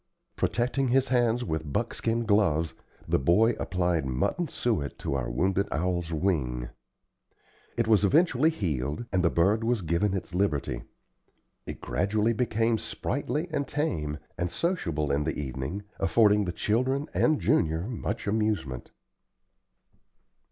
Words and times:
Protecting 0.35 0.87
his 0.87 1.09
hands 1.09 1.43
with 1.45 1.71
buckskin 1.71 2.25
gloves, 2.25 2.73
the 3.07 3.19
boy 3.19 3.51
applied 3.59 4.03
mutton 4.03 4.47
suet 4.47 4.97
to 4.97 5.13
our 5.13 5.29
wounded 5.29 5.67
owl's 5.71 6.11
wing. 6.11 6.69
It 7.77 7.87
was 7.87 8.03
eventually 8.03 8.49
healed, 8.49 9.05
and 9.11 9.23
the 9.23 9.29
bird 9.29 9.63
was 9.63 9.83
given 9.83 10.15
its 10.15 10.33
liberty. 10.33 10.81
It 11.67 11.81
gradually 11.81 12.33
became 12.33 12.79
sprightly 12.79 13.47
and 13.51 13.67
tame, 13.67 14.17
and 14.39 14.49
sociable 14.49 15.11
in 15.11 15.23
the 15.23 15.39
evening, 15.39 15.83
affording 15.99 16.45
the 16.45 16.51
children 16.51 17.05
and 17.13 17.39
Junior 17.39 17.83
much 17.87 18.25
amusement. 18.25 18.89